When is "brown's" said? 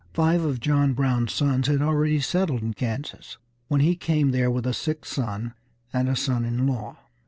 0.93-1.31